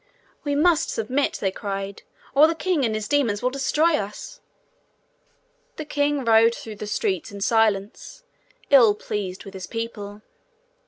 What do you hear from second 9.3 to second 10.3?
with his people.